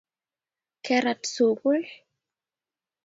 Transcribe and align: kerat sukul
kerat 0.85 1.23
sukul 1.33 1.81